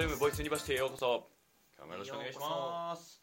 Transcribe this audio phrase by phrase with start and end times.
[0.00, 1.28] ルームボイスユニバーシティへようこそ。
[1.76, 3.20] 今日もよろしくお願いします。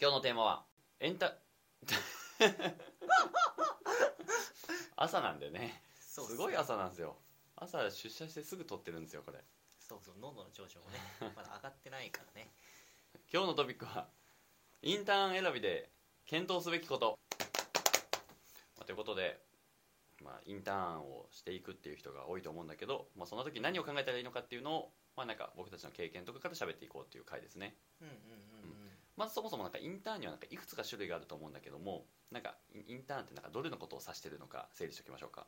[0.00, 0.64] 今日のテーマは
[1.00, 1.34] エンタ
[4.94, 5.82] 朝なんでね。
[5.98, 7.16] そうすごい朝なんですよ。
[7.56, 9.42] 朝出社してすぐ撮ってるんですよこれ。
[9.80, 11.00] そうそう喉の調子もね
[11.34, 12.52] まだ上がってないからね。
[13.32, 14.08] 今日のトピックは
[14.82, 15.90] インターン選びで
[16.26, 17.18] 検討すべきこと、
[18.76, 19.44] まあということで、
[20.20, 27.74] まあ、インターンをしていくっていう人が多いと思うんだけど、まあ、その時何を考えたらいいのかっていうのを、まあ、なんか僕たちの経験とかから喋っていこうっていう回ですね。
[28.00, 28.90] うんうんうんうん。
[29.16, 35.46] まずそもそもなんかインターンにはなんかいくつか種類があると思うんだけどもなんかインターンってなんかどれのことを指してるのか整理しておきましょうか。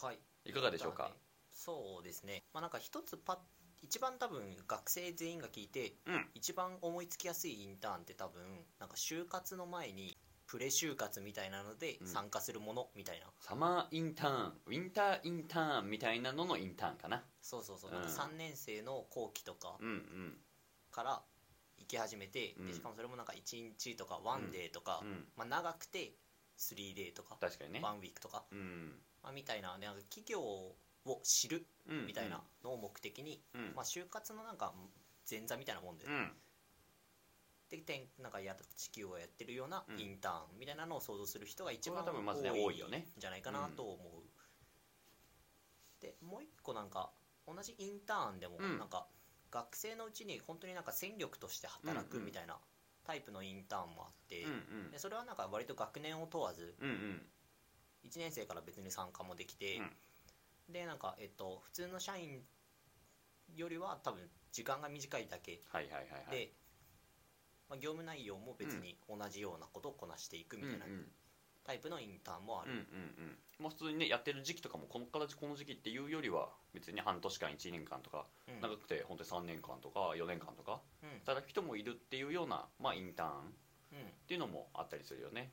[0.00, 0.18] はい。
[0.44, 1.10] いかがでしょうか、
[1.50, 2.44] そうですね。
[2.54, 3.36] まあなんか一つパッ
[3.82, 6.26] 一番多分学生全員が聞いてうん。
[6.34, 8.42] 一番思いつきやすいインターンって多分
[8.78, 10.16] なんか就活の前に
[10.48, 12.06] プレ就活みたいなのでうん。
[12.06, 17.22] 参加するものみたいな、サマーインターンウィンターインターンみたいなののインターンかな。
[17.42, 17.96] そうそうそう、うん。
[17.96, 20.38] なんか3年生の後期とかうんうん。
[20.90, 21.22] から
[21.76, 22.66] 行き始めて、うん。
[22.66, 25.24] でしかもそれもなんか1日とか1デーとか、うん。
[25.36, 26.14] まあ、長くて
[26.56, 27.80] 3デーとか確かにね。
[27.82, 28.98] 1ウィークとか、うん。
[29.22, 30.76] まあ、みたいななんか企業を
[31.22, 33.72] 知るうんみたいなのを目的に、うん。
[33.76, 34.72] まあ、就活のなんか
[35.30, 36.32] 前座みたいなもんで、うん
[37.70, 40.00] でてんなんかや地球をやってるようなうん。
[40.00, 42.98] インターンみたいなのを想像する人が一番多分まずね多多いよね。
[43.16, 44.22] んじゃないかなと思う、
[46.00, 47.10] でもう一個なんか
[47.46, 48.78] 同じインターンでもうん。
[48.78, 49.06] なんか
[49.50, 52.58] 学生のうちに本当になんか戦力として働くみたいな
[53.04, 54.44] タイプのインターンもあって、
[54.90, 57.22] でそれはなんか割と学年を問わずうんうん。
[58.04, 59.80] 1年生から別に参加もできて、
[60.68, 62.42] でなんかえっと普通の社員
[63.56, 64.20] よりは多分
[64.52, 65.60] 時間が短いだけ
[66.30, 66.52] で、
[67.68, 70.86] まあ、業務内容も別に同じようなことをこなしていくみたいな
[71.64, 73.38] タイプのインターンもあうんうんる、うん。
[73.60, 78.60] まあ普通にねやってる時期とかもこのからこの時期っていうよりは別に半年間1年間とかうん。
[78.62, 81.20] 長くて本当に3年間とか4年間とかうん。
[81.26, 83.34] 働く人もいるっていうような、まあ、インターンっ
[83.92, 83.98] うん。
[84.26, 85.52] ていうのもあったりするよね。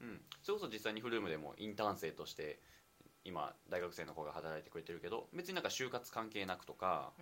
[0.00, 0.20] うん。
[0.42, 2.58] それこそ実際にフルームでもインターン生として
[3.22, 7.12] 今大学生の子が働いてくれてるけど別になんか就活関係なくとか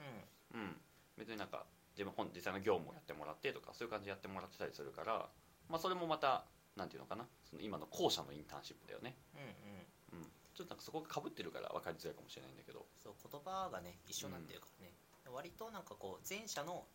[0.55, 0.61] うん。
[0.61, 0.77] うん。
[1.19, 1.67] 別になんか
[1.99, 5.27] 自分本実際の業務をやってもらってとかそういう感じでやってもらってたりするから
[5.69, 9.19] まあそれもまたなんていうのかなその今の後者のインターンシップだよね。
[9.35, 10.23] うんうん。
[10.23, 10.31] うん。
[10.55, 12.87] ちょっとなんかそこがかぶってるから分かりづらいかもしれないんだけど。
[13.03, 14.95] そう言葉がね一緒になってるからね、
[15.27, 16.87] 割となんかこう前者の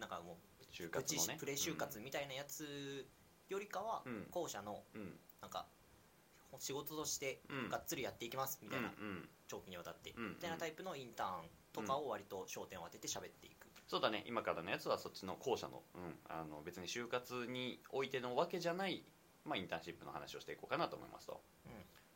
[0.00, 0.38] なんかも
[0.72, 1.36] 就うプチ活のね。
[1.38, 3.04] プレ就活みたいなやつ
[3.50, 4.26] よりかは、うん。
[4.30, 5.20] 後者のうん。
[5.42, 5.66] なんか
[6.58, 7.68] 仕事としてうん。
[7.68, 9.28] がっつりやっていきますみたいな、うんうん。
[9.48, 10.28] 長期にわたって、うん。
[10.30, 13.55] みたいなタイプのインターンとかを割と焦点を当てて喋っていく、
[13.86, 14.24] そうだね。
[14.26, 19.04] 今からのやつはそっちの後者の,、うん、あの別に就活においてのわけじゃない、
[19.44, 21.40] まあ、インターンシップの話をしていこうかなと思いますと、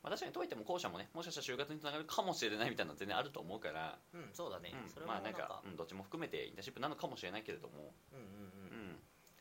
[0.02, 4.90] まあ、確かにといっても後者もねもしかしたら就活につながるかもしれないみたいなのは全然あると思うから、うん、うん、そうだね、うん。
[4.90, 8.24] それもまあなんかか、うん、どっちも含めてインターンシップなのかもしれないけれども、うんうん
[8.72, 8.98] うんうん。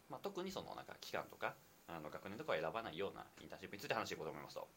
[0.09, 1.55] まあ、特にそのなんか期間とか
[1.87, 4.67] あの学年とかを選ばないようなインターンシップについて話していこうと思いますと。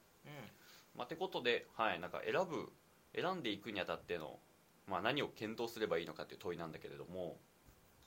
[0.96, 2.72] まあ、ってことで、はい、なんか選ぶ
[3.14, 4.38] 選んでいくにあたっての、
[4.87, 7.38] まあ、何を検討すればいいのかっていう問いなんだけれども。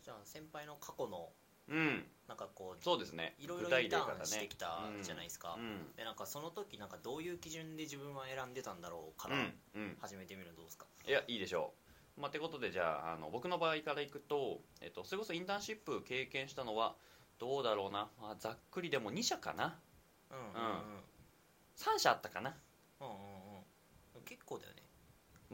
[0.04, 1.32] じゃあ先輩の過去の
[1.68, 2.06] うん。
[2.28, 3.36] なんかこうそうですね。
[3.40, 5.96] いろいろインターンしてきたじゃないですか、うん。
[5.96, 9.54] でなんかその時なんかどういう基準で自分は選んでたんだろうからうん。
[9.76, 9.98] うん。
[10.02, 11.74] 始めてみるのどうですか、いやいいでしょ
[12.18, 12.22] う。
[12.22, 16.96] まあてことでじゃああの僕の場合からいくと、えっと、それこそインターンシップ経験したのは
[17.40, 19.80] どうだろうな、まあ、ざっくりでも2社かな。
[20.32, 21.04] うん、うんうん。
[21.76, 22.56] 3社あったかな。
[23.02, 23.14] うんうん
[24.16, 24.22] うん。
[24.24, 24.85] 結構だよね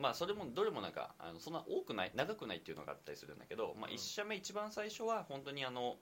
[0.02, 3.96] まあそれもどれもなんかあのそんな多くない長くないっていうのがあったりするんだけど、まあ、うん。
[3.96, 5.96] 1社目一番最初は本当にあの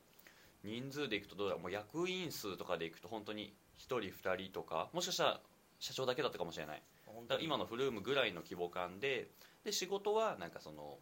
[0.63, 5.39] 人数でいくとどうだろうもう役員数とかでいくと本当に1人2人とかもしかしたら
[5.79, 6.81] 社長だけだったかもしれない。
[7.27, 9.29] だから今のフルームぐらいの規模感で
[9.63, 10.97] で仕事はなんかその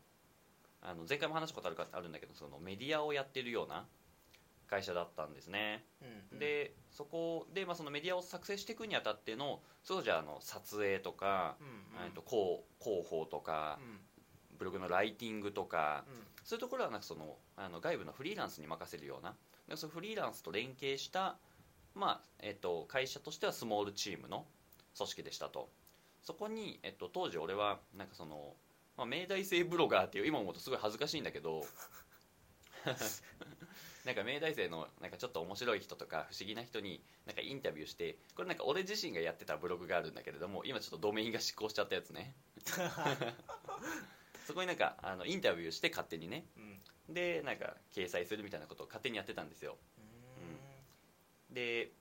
[0.82, 3.86] あの前回も話したことあるかあるんだけどそのメディアをやってるような
[4.68, 12.06] 会社だったんですね、うんうん、でそこで、まあ、そのメディアを作成していくにあたってのそうじゃあの撮影とか、うんうん。
[12.06, 14.00] えっと広広報とかうん。
[14.58, 16.14] ブログのライティングとかうん。
[16.44, 19.36] そういうところはなんかそのあの外部のフリーランスに任せるような
[19.68, 21.38] でそのフリーランスと連携した、
[21.94, 24.46] まあえっと、会社としてはスモールチームの
[24.98, 25.70] 組織でしたと。
[26.24, 28.54] そこに、えっと、当時俺はなんかその、
[28.98, 31.64] まあ、明大生ブロガーっていう今思うとすごい恥ずかしいんだけど
[34.08, 42.34] なんか明大生のなんかちょっと面白い人とか不思議な人になんかインタビューしてこれなんか俺自身がやってたブログがあるんだけれども今ちょっとドメインが失効しちゃったやつね。
[44.48, 46.46] そこになんかあのインタビューして勝手にね。
[47.08, 47.14] うん。
[47.14, 49.76] でなんか掲載するみたいなことを勝手にやってたんですよ。
[51.52, 51.92] で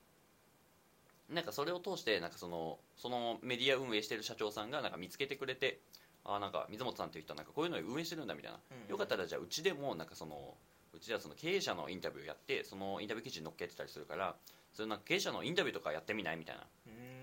[1.28, 5.80] なんかそれを通してなんかそのそのメディア運営してる社長さんがなんか見つけてくれて
[6.24, 8.90] あなんか水本さんっていう人はなんかこういうのを運営してるんだみたいな、うん。
[8.92, 10.54] よかったらじゃあうちでもなんかその
[10.96, 14.34] うちではその経営者のインタビューやってそのインタビュー記事に載っけてたりするから
[14.72, 16.66] それなんか経営者のインタビューとかやってみないみたいな、っ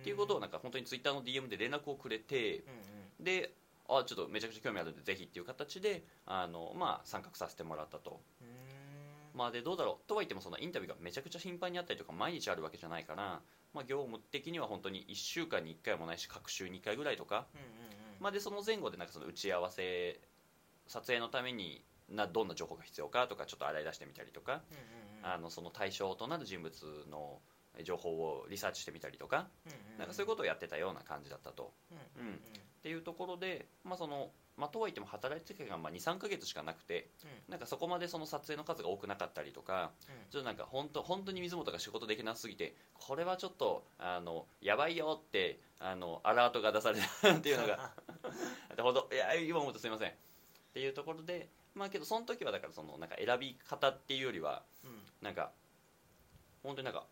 [0.03, 2.57] ていうことをなんか本当にツイッターの DM で連絡をくれて、
[3.19, 3.53] うんで
[3.87, 8.47] あちょっとめちゃくちゃ興味あるんでぜひっていう形であの、まあ、参画させてもらったと、うん。
[8.47, 8.53] うん
[9.33, 10.07] まあ、でどうだろう？
[10.07, 13.41] とは言ってもそのインタビューがめちゃくちゃ頻繁にあったりとか毎日あるわけじゃないから、
[13.73, 17.65] まあ、業務的には本当に1週間に1回もないし各週に1回ぐらいとか、うんうん。
[18.21, 20.19] まあ、でその前後でなんかその打ち合わせ
[20.87, 24.61] 撮影のためになどんな情報が必要かとかちょっと洗い出してみたりとか、
[25.23, 26.73] あのその対象となる人物
[27.09, 27.39] の
[27.83, 29.47] 情報をリサーチしてみたりとか、
[29.97, 31.71] なんかそういうことをやってたような感じだったと。
[32.17, 32.39] うんうん
[32.83, 37.07] っていうところで、まあそのまあ、とはいっても働いてた期間が23か月しかなくて
[37.50, 39.91] なんかそこまでその撮影の数が多くなかったりとか
[40.29, 47.91] ちょっとなんか本当本当に水本が仕事できなすぎてこれはちょっとあのやばいよってあのアラートが出されたっていうのが。
[48.77, 50.09] 本当いや今思うとすいません。
[50.09, 50.13] っ
[50.73, 54.91] ていうところでまあけどその時はだからそのなんか選び方っていうよりはうん。
[55.21, 55.51] なんか
[56.63, 57.05] 本当になんか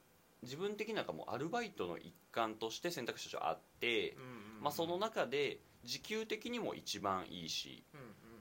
[0.43, 4.17] 自分的になんかもうアルバイトの一環として選択肢としてあって、
[4.61, 7.83] まあ、その中で時給的にも一番いいし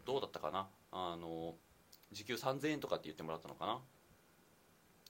[0.06, 0.68] どうだったかな？
[0.92, 1.54] あの
[2.12, 3.74] 時給3000円とかって言ってもらったのかな？
[3.74, 3.78] だ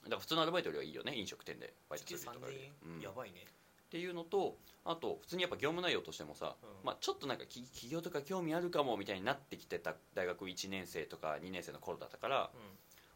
[0.09, 2.57] から普通のアルバイトよりはいいよね飲食店でバイトするとかより。
[2.57, 3.01] 3000円、うん。
[3.01, 3.45] やばいね
[3.91, 4.55] っていうのと
[4.85, 6.69] あと普通にやっぱ業務内容としてもさ、うん。
[6.85, 12.49] まあ、ちょっとなんかき企業とか興味あるかもみたいになってきてた大学1年生とか2年生の頃だったから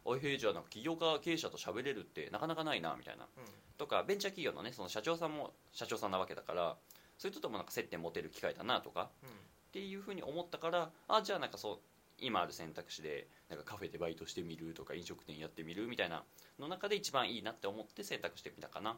[0.04, 3.26] おいへいじゃあなんか起業家経営者と喋れるってなかなかないなみたいな。
[3.36, 3.42] うん。
[3.42, 6.76] うんとかベンチャー企業のねその社長さんも社長さんなわけだから
[7.18, 9.28] そういう人ともなんか接点持てる機会だなとかうん。
[9.28, 9.32] っ
[9.72, 11.78] ていうふうに思ったからあじゃあなんかそう
[12.18, 16.24] 今ある選択肢でなんかカフェでバイトしてみるとか飲食店やってみるみたいな
[16.58, 18.96] の中で一番いいなって思って選択してみたかな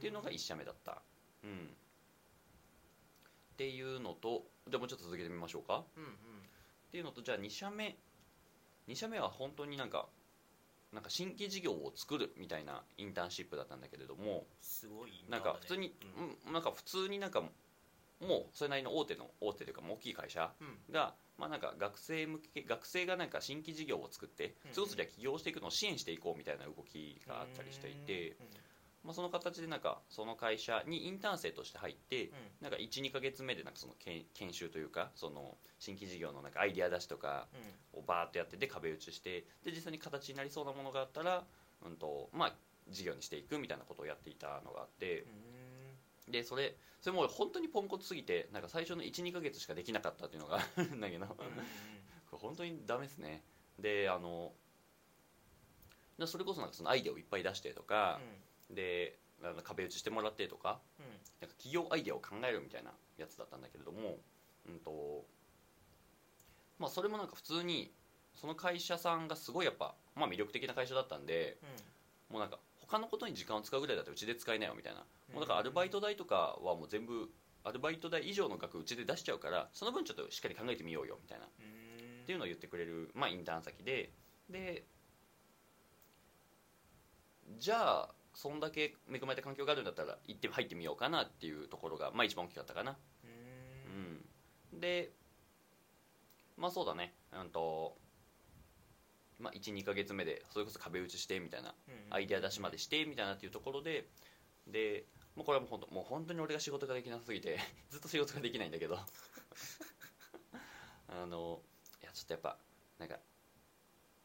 [0.00, 1.02] っていうのが1社目だった。
[1.44, 1.50] うん。
[1.52, 1.54] っ
[3.58, 5.84] ていうのとでもうちょっと続けてみましょうか。
[5.94, 6.10] うんうん。
[6.10, 6.14] っ
[6.90, 7.98] ていうのとじゃあ2社目。
[8.88, 10.08] 2社目は本当になんか
[10.92, 15.94] なんか新規事業を作るみたいなインターンシップだったんだけれどもすごいなんか普通に、
[16.46, 17.48] うん、なんか普通になんかも
[18.28, 20.50] うそれなりの大手の大手というかもう大きい会社
[20.90, 24.74] が、まあ、なんか学生向け学生がなんか新規事業を作ってうん。
[24.74, 28.36] それこそじゃあ起業していくのを支援していこうみたいな動きがあったりしていて、
[29.04, 32.32] まあ、その形でなんかその会社にインターン生として入ってうん。
[32.60, 37.46] なんか12か月目でなんかその研研修というかその新規事業のなんかアイディア出しとか
[37.94, 38.00] うん。
[38.00, 41.44] をバーッとやってで壁打ちしてで実際に形になりそうなものがあったら、
[41.84, 42.54] うんとまあ、
[42.88, 45.24] 事業にしていくみたいなことをやっていたのがあって
[46.26, 46.32] うん。
[46.32, 51.26] でそれそれも本当にポンコツすぎてなんか最初の12か月しかできなかったっていうのが あるんだけど
[52.32, 53.42] 本当にダメですね。
[53.78, 54.52] であの
[56.18, 58.20] でそれこそなんかそのアイデアをいっぱい出してとか、
[58.74, 60.80] であの壁打ちしてもらってとか
[61.40, 64.18] なんか企業アイデアを考えるみたいなやつだったんだけれども、
[64.68, 65.24] うんと
[66.78, 67.92] まあ、それもなんか普通に
[68.34, 71.58] その会社さんがすごいやっぱ、まあ、魅力的な会社だったんで
[72.30, 75.00] もうなんか他のことに時間を使うぐらいだったらうちで使いなよみたいな。
[75.32, 77.30] もうだからアルバイト代とかはもう全部
[77.62, 81.44] アルバイト代以上の額うちで出しちゃうからその分ちょっとしっかり考えてみようよみたいな。
[81.44, 82.22] うん。
[82.22, 84.10] っていうのを言ってくれる、まあ、インターン先で。
[84.48, 84.84] で
[87.58, 93.26] じゃあそんだけ恵まれた環境があるんだったら行って入ってみようかなっていうところが、まあ、一番大きかったかな、う
[93.90, 94.24] ん。
[94.72, 95.10] うん、で
[96.56, 97.12] まあそうだね。
[97.38, 97.98] うんと、
[99.38, 104.06] まあ、12か月目でそれこそ壁打ちしてみたいなうんアイデア出しまでしてみたいなっていうところで
[104.66, 105.04] で
[105.36, 107.58] もうこれはもう本当もう本当に俺が仕事ができなすぎて
[107.90, 108.98] ずっと仕事ができないんだけど。
[111.08, 111.60] あの
[112.02, 112.56] いやちょっとやっぱ
[112.98, 113.18] なんか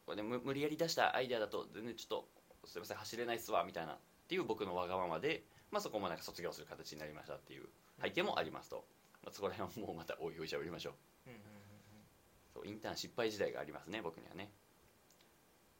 [0.06, 2.35] これ、ね、無無理やり出したアイデアだと全然ちょっと
[2.66, 7.68] すいません走れないっすわみたいなっていう僕のわがままで、まあ、そこもなんか卒業する形になりましたっていう
[8.02, 8.84] 背景もありますと、
[9.22, 10.92] まあ、そこら辺はもうまたおいおいしゃべりましょう。
[12.54, 14.50] そうインターン失敗時代がありますね僕にはね。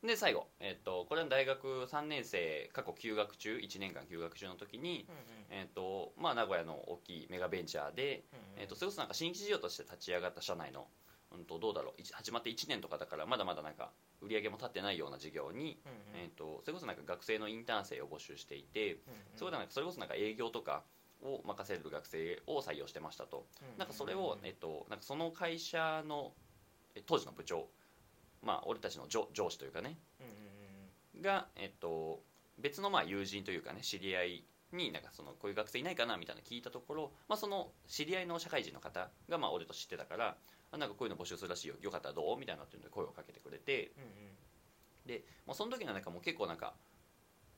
[0.05, 5.07] で最後、えっとこれは大学3年生過去休学中1年間休学中の時に、
[5.51, 8.23] えっとまあ、名古屋の大きいメガベンチャーで、
[8.57, 10.87] えっとそれこそなんか新規事業として立ち上がった社内の、
[11.33, 11.95] うん、とどうだろう。
[11.99, 13.91] 一始まって1年とかだからまだまだなんか
[14.21, 16.25] 売り上げも立ってないような事業に、うんうん。
[16.25, 18.99] えっとそれこそなんか学生のインターン生を募集していて、うんうん。
[19.37, 20.83] そこでなんかそれこそなんか営業とか
[21.23, 26.33] を任せる学生を採用してましたと、うんなんかそれを、えっと、なんかその会社の
[26.95, 27.67] え当時の部長、
[28.43, 30.33] まあ、俺たちの上上司というかねうんうん
[31.17, 31.23] うん。
[31.23, 32.21] が、えっと、
[32.59, 40.37] 別のまあ友人というかね知り合いになんかそのこういう学生いないかなみたいなの聞いたところ、まあ、その知り合いの社会人の方がまあ俺と知ってたから
[40.77, 41.75] あなんかこういうの募集するらしいよ。
[41.83, 42.39] よかったらどう？
[42.39, 43.93] みたいなっていうので声をかけてくれて。
[43.97, 44.09] うんうん。
[45.07, 46.75] で、まあ、その時はなんかもう結構なんか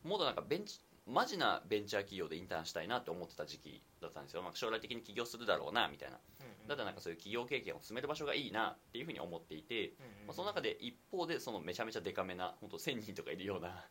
[0.05, 6.19] もっとなんかベンチマジなベンチャー企業でインターンしたいなって思ってた時期だったんですよ、まあ、将来的に起業するだろうなみたいな。
[6.69, 9.95] だったらなんかそういう企業経験を積める場所がいいなっていうふうに思っていて、
[10.27, 13.87] まあ、その中で一方でそのめちゃめちゃデカめな本当1000人とかいるような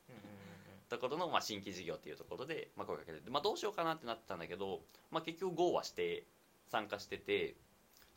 [0.90, 6.28] ところのまあ新規事業っていうところでまあ声かけて、まあ、どうしようかなってなってたんだけど、まあ、結局 GO はして
[6.70, 7.56] 参加してて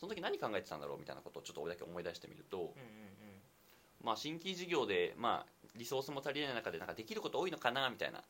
[0.00, 2.74] その時何考えてたんだろうみたいなことをちょっと俺だけ思い出してみると、
[4.02, 8.22] まあ、新規事業でまあリソースも足りない中でなんかできること多いのかなみたいな。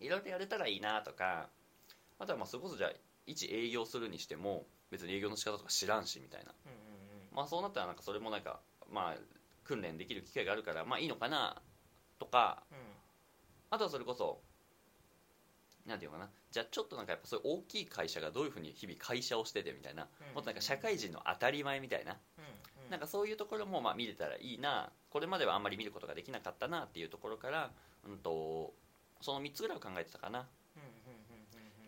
[0.00, 1.48] いろいろやれたらいいなとか
[2.18, 2.92] あとはまあそれこそじゃあ
[3.26, 6.52] 一営業するにしても別に営業の仕方とか知らんしみたいな、
[7.34, 8.60] まあそうなったらなんかそれもなんか
[8.92, 9.16] まあ
[9.64, 11.60] 訓練できる機会があるからまあいいのかな
[12.18, 12.62] とか、
[13.70, 14.40] あとはそれこそ
[15.86, 22.16] なんていうのかなじゃあちょっとなんかやっぱそういう大きい会社がどういうふうに日々会社をしててみたいな、もっとなんか社会人の当たり前みたいな、
[22.88, 27.72] なんかそういうところもまあ見れたらいいなこれまではあんまり見ることができなかったなっていうところから、
[28.08, 28.72] うんと
[29.20, 30.46] その3つぐらいを考えてたかな、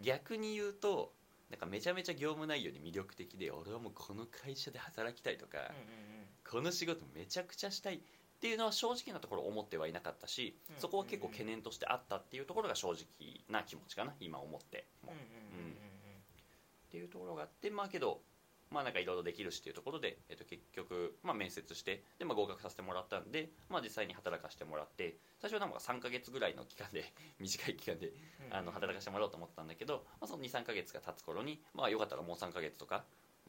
[0.02, 1.14] 逆に言うと
[1.48, 5.56] なんかめちゃめちゃ業務内容に魅力的で俺はもうこの会社で働きたいとか、
[6.46, 8.02] この仕事めちゃくちゃしたい
[8.38, 14.87] っていうのは正直なところ思ってはいなかったし、そこは結構懸念としてあったっていうところが正直な気持ちかな今思って。
[15.04, 15.88] も、うん
[16.88, 18.21] っていうところがあってまあけど
[18.71, 28.12] まあなんかいろいろできるしっていうところで、えっと、結局、まあ、面接してで、まあ、合格させてもらったんで、まあ、実際に働かせてもらって最初はなんか3か月ぐらいの期間で 短い期間で
[28.50, 33.04] あの働かせてもらおうと思ったんだけど、まあ、その23か月が経つ頃に、まあ、よかったらもう3か月とか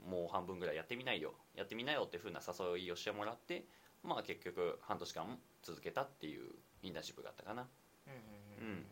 [0.08, 3.65] もう半分ぐらいやってみないよやってみなよっていうふうな誘いをしてもらって
[4.03, 6.50] まあ結局半年間続けたっていう
[6.84, 7.68] インターンシップがあったかな。
[8.08, 8.86] うん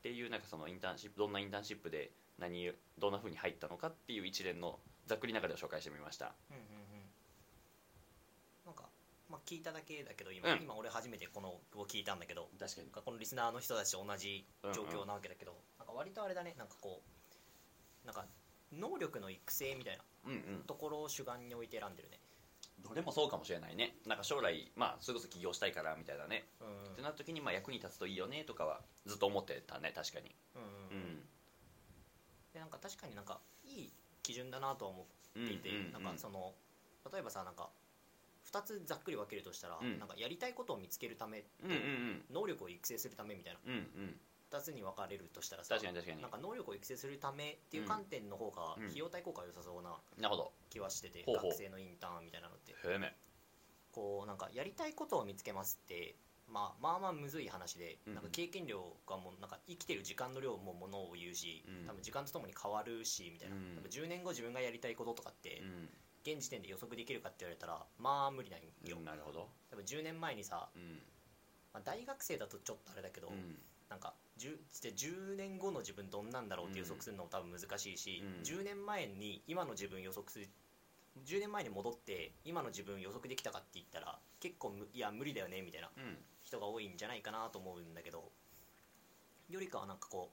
[0.00, 6.34] っていうなんかそのインターンシップどんなインターンシップで何どんなふうに入ったのかっていう一連のざっくり中で紹介してみました。
[6.50, 6.64] うんうんうん
[8.66, 8.84] なんか、
[9.30, 10.62] まあ、聞いただけだけど今,、うん。
[10.62, 12.88] 今俺初めてこのを聞いたんだけど確かに。
[12.90, 16.54] このリスナーの人たちと同じ状況なわけだけど、なんか割とあれだね。
[16.56, 18.26] なんかこうなんか
[18.72, 20.04] 能力の育成みたいな
[20.66, 22.18] ところを主眼に置いて選んでるね
[22.86, 23.96] どれもそうかもしれないね。
[24.06, 26.92] なんか将来まあそれこそ起業したいからみたいなね、うん。
[26.92, 30.34] ってなった時にまあ役に立つといいよねとかはずっと思ってたね確かに。
[30.54, 31.20] うんうんうん。
[32.52, 36.52] でなんか確かになんかいい基準だなとは思うんっていて、うんなんかその
[37.12, 37.70] 例えばさなんか
[38.52, 39.98] 2つざっくり分けるとしたら、うん。
[39.98, 42.24] なんかやりたいことを見つけるためと、うんうんうん。
[42.30, 43.60] 能力を育成するためみたいな。
[43.66, 44.20] うんうん
[44.50, 46.22] 2つに分かれるとしたらさ確かに確かに。
[46.22, 48.86] なんか能力を育成するためっていう観点の方がうん。
[48.86, 50.52] 費用対効果が良さそうななるほど。
[50.70, 51.50] 気はしてて、ほうほう。
[51.50, 52.72] 学生のインターンみたいなのって。
[52.72, 53.14] へめ
[53.92, 56.16] こうなんかやりたいことを見つけますって、
[56.48, 58.14] まあ、まあまあむずい話で、うん。
[58.14, 61.86] なんか経験量がもうなんか生きてる時間の量もものを言うし、うん。
[61.86, 63.76] 多分時間とともに変わるしみたいな、うん。
[63.76, 65.88] 多分10年後自分がやりたいこととかって、うん。
[66.24, 69.48] 現時点で予測できるかって言われたらまあ無理なんよ、なるほど。
[69.70, 71.02] 多分10年前にさ、うん。
[71.72, 73.58] まあ、大学生だとちょっとあれだけど、うん。
[73.90, 78.42] なんか 10, 10年後の自分どんなんだろうって予測するのも多分難しいし、うん。
[78.42, 80.48] 10年前に今の自分予測する
[81.24, 86.16] 10年前に戻って今の自分予測できたかって言ったら結構むいや無理だよねみたいなうん。
[86.42, 88.24] 人が多いんじゃないかなと思うんだけど
[89.48, 90.30] よりかはなんかこ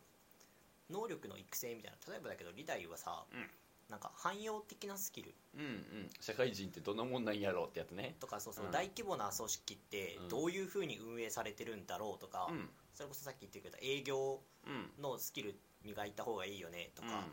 [0.89, 3.49] う能力の育成みたいな例えばだけどリダイはさ、うん。
[3.89, 5.33] なんか汎用的なスキル。
[5.55, 6.09] うんうん。
[6.19, 8.15] 社会人ってどんなもんなんやろうってやつね。
[8.19, 8.71] とかそうそう、うん。
[8.71, 12.69] 大規模な組織ってうんどういうふうに運営されてるんだろうとか、うん
[13.01, 15.01] それこそさっき言ってくれた営業うん。
[15.01, 17.25] のスキル磨いた方がいいよねとか、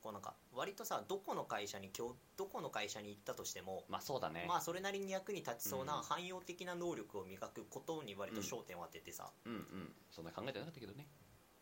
[0.00, 4.44] こうなんか割とさどこの会社に今日どこの会社に行ったとしても、まあそうだね。
[4.46, 6.02] まあそれなりに役に立ちそうなうん。
[6.04, 9.92] 汎用的な能力を磨くことに割と焦点を当ててさ、うんうん。
[10.12, 11.08] そんな考えてなかったけどね。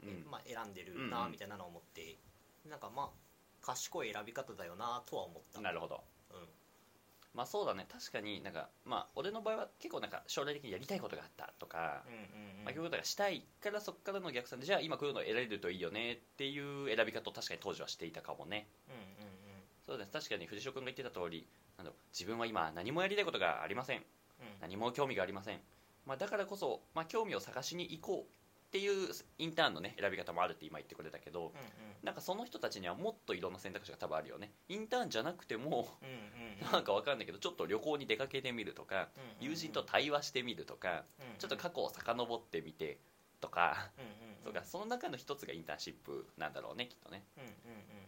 [0.03, 0.31] うん。
[0.31, 1.11] まあ、選んでるうんうん。
[1.11, 2.19] なみたいなのを思って、
[2.69, 3.09] なんかまあ
[3.63, 5.63] 賢い選び方だよなとは思った。
[5.63, 5.95] なるほど。
[5.95, 6.18] うん
[7.39, 7.87] まあそうだね。
[7.89, 12.21] 確かになんかまあ俺の場合は結構なんか将来的にやりたいことがあったとか、うんうん
[12.59, 12.65] うん。
[12.65, 18.67] まあ、こういうことがしたいからそこからの逆算でじゃあ今こういうのを得られるといいよねっていう選び方を確かに当時はしていたかもね。
[18.89, 19.29] うんうん
[19.87, 21.47] そうです確かに藤代君が言ってた通り
[21.79, 23.99] なん自分は今何もやりたいことがありません。
[23.99, 24.05] うん。
[24.61, 25.61] 何も興味がありません、
[26.07, 31.53] まあ、だからこそ、まあ、興味を探しに行こうっていうインターンのね選び方もあるって今言ってくれたけどうんうん。
[32.03, 34.53] なんかその人たちにはもっといろんな選択肢が多分あるよね。
[34.69, 36.38] インターンじゃなくてもうんうんうん
[36.73, 39.09] なんかわかんないけどちょっと旅行に出かけてみるとか
[39.41, 41.05] 友人と対話してみるとか
[41.39, 42.99] ちょっと過去を遡ってみて
[43.41, 43.91] とか
[44.45, 47.25] とかその中の一つがインターンシップなんだろうねきっとね。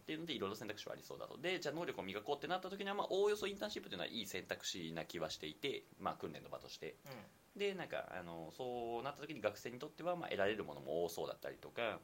[0.00, 1.38] っていうのでいろいろ選択肢はありそうだと。
[1.38, 6.96] でじゃあ能力を磨こうってなった時にはまあおおよそインターンシップというのはいい選択肢な気はしていて、まあ、訓練の場として。
[7.06, 7.12] うん
[7.60, 11.98] でなんかあのそうなった時に学生にとってはまあ得られるものも多そうだったりとかうん。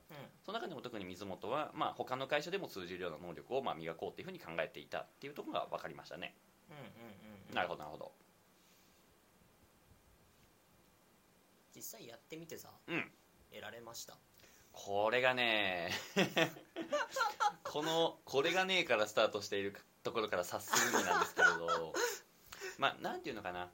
[0.44, 6.34] その中でも特に水本はまあ他の会社でも通じるような能力をまあ磨こうっていうふうに考えていたっていうところが分かりましたね。
[6.70, 6.82] うんうん
[7.48, 8.12] うんなるほどなるほど。
[11.74, 13.10] 実際やってみてさうん。
[13.50, 14.14] 得られました？
[14.72, 15.90] これがね
[17.64, 21.92] このこれがねえからスタートしているところから察するになんですけれど。
[22.78, 23.70] まあなんていうのかな。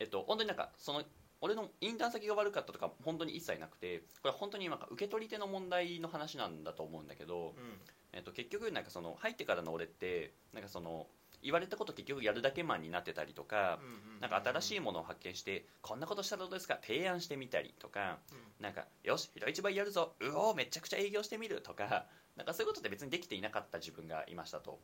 [0.00, 1.04] えっと本当になんかその
[1.40, 7.80] 俺のインターン先が悪かったとか本当に一切なくてこれは本当になんか受け取り手の問題の話なんだと思うんだけど、うん。
[8.12, 11.06] えっと、結局なんかその入ってからの俺ってなんかその
[11.42, 13.78] 言われたこと結局やるだけマンになってたりとか、
[14.20, 16.78] なんか新しいものを発見してこんなことしたらどうですか？
[16.84, 18.18] 提案してみたりとか
[18.60, 20.12] なんかよし人一倍やるぞ。
[20.20, 22.04] うおーめちゃくちゃ営業してみるとか
[22.36, 24.80] なんかそういうことって別にできていなかった自分がいましたと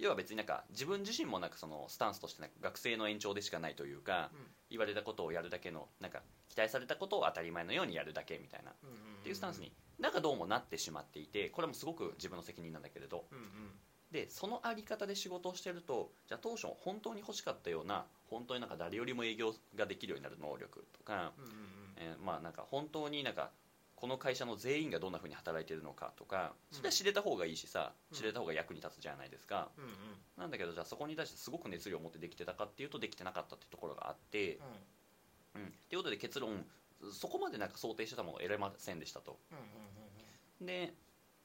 [0.00, 4.30] 要は別になんか自分自身もなんかそのスタンスとして学生の延長でしかないというか、
[4.70, 8.74] 言われたことをやるだけのなんか期待されたことを当たり前のようにやるだけみたいなっ
[9.22, 13.26] ていうスタンスになんかどうもなってしまっていてこれもすごく自分の責任なんだけれど。
[13.30, 13.44] うんうん。
[14.10, 21.56] でそのあり方で仕事をしてるとじゃあ当初本当に欲しかったような本当になんか誰よりも営業ができるようになる能力とか、うんうんうん。
[21.96, 23.50] えーまあなんか本当になんか
[24.00, 28.16] この会社の全員がどんな風に働いてるのかとかそれは知れた方がいいしさうん。
[28.16, 29.90] 知れた方が役に立つじゃないですか、うんうん。
[30.38, 34.58] なんだけどじゃあそこに対してすごく熱量を持ってできてたかっていうとできてなかったっていうところがあって、
[35.54, 36.64] うん、っていうことで結論
[37.12, 39.38] そこまでなんか想定してたものを得られませんでしたと。
[39.50, 39.66] うんうんう
[40.64, 40.92] んで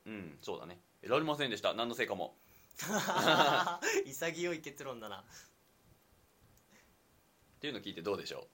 [0.05, 0.79] うんそうだね。
[1.01, 1.73] 得られませんでした。
[1.73, 2.35] 何のせいかも。
[2.89, 5.19] う ん潔い結論だな。
[5.19, 5.23] っ
[7.59, 8.47] ていうのを聞いてどうでしょ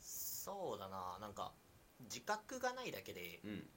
[0.00, 1.18] そうだな。
[1.20, 1.52] なんか
[2.04, 3.70] 自覚がないだけでううん。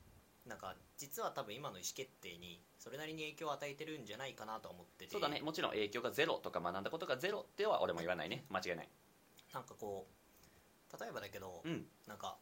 [0.46, 5.12] なんか実は多分今の意思決定にそれなりに影響を与えてるんじゃないかなと思ってて。
[5.12, 5.42] そうだね。
[5.42, 8.46] もちろん影響がゼロとか学んだことがゼロっては俺も言わないね。
[8.50, 8.90] 間違いない。
[9.54, 11.86] なんかこう例えばだけど、うん。
[12.08, 12.38] なんか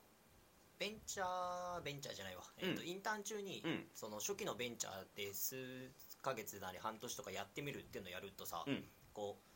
[0.80, 3.86] ベンチャーベンチャーじゃないわ、えーとうんインターン中に、うん。
[3.94, 5.56] その初期のベンチャーで数
[6.22, 8.84] ヶ月なり半年とかやってみるっていうのをやるとさ、うん。
[9.14, 9.53] こう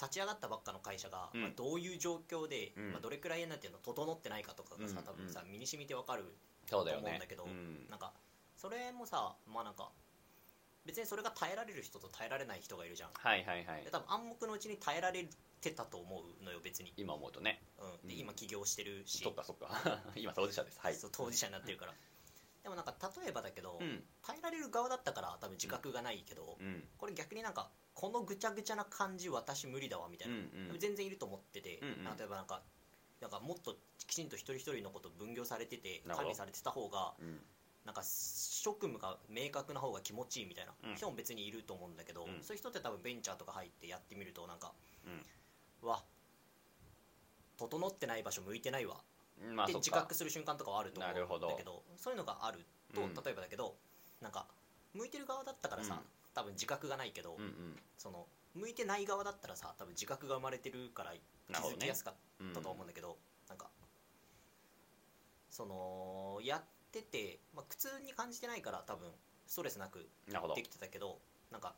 [0.00, 1.42] 立ち上がったばっかの会社が、うん。
[1.42, 2.92] まあ、どういう状況で、うん。
[2.92, 5.04] まあ、どれくらいなんていうの整ってないかとかがさ、うん。
[5.04, 6.24] 多分さ身に染みてわかる
[6.68, 8.12] と思うんだけどうんなんか
[8.56, 9.90] それもさまあなんか
[10.84, 13.10] 別にそれが耐えられる人と耐えられない人がいるじゃん。
[13.12, 13.84] はいはいはい。
[13.84, 15.26] で多分暗黙のうちに耐えられ
[15.60, 17.60] てたと思うのよ別に、今思うとね。
[17.80, 18.20] うん、でうん。
[18.20, 19.18] 今起業してるし。
[19.24, 19.68] そっかそっか。
[20.14, 20.78] 今当事者です。
[20.78, 20.94] はい。
[20.94, 21.94] そう当事者になってるから。
[22.62, 24.04] でもなんか例えばだけど、うん。
[24.22, 26.88] 耐えられる側だったから多分自覚がないけど、うん。
[26.98, 30.78] これ逆になんかこのぐちゃぐちゃな感じ私無理だわみたいな、うんうん。
[30.78, 32.16] 全然いると思ってて、うんうん。
[32.16, 32.60] 例えばなんか
[33.22, 33.74] なんかもっと
[34.06, 37.40] きちんと一人一人のこと分業されてて管理されてた方がうん。
[37.86, 40.74] なんか職務が明確な方が気持ちいいみたいな。
[40.84, 40.94] うん。
[40.94, 42.42] 人も別にいると思うんだけど、うん。
[42.42, 44.72] そういう人って多分ベンチャーとか入ってやってみるとなんか
[45.06, 45.24] うん。
[45.82, 46.02] うわ
[47.56, 48.96] 整ってない場所向いてないわ。
[49.54, 49.78] まあそっか。
[49.78, 51.82] 自覚する瞬間とかはあると思うんだけど。
[51.96, 53.14] そういうのがあると、うん。
[53.14, 53.74] 例えばだけど
[54.20, 54.46] なんか
[54.92, 56.00] 向いてる側だったからさ、うん
[56.36, 57.50] 多分自覚がないけど、うんうん。
[57.96, 61.12] その向いてない側だったらさ多分自覚が生まれてるから
[61.48, 62.14] 気づきやすかっ
[62.54, 63.16] たと思うんだけど
[63.48, 63.68] なんか
[65.50, 69.08] そのやってて、まあ、苦痛に感じてないから多分
[69.46, 70.08] ストレスなく
[70.54, 71.18] できてたけど
[71.50, 71.74] なんか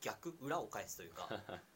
[0.00, 1.28] 逆裏を返すというか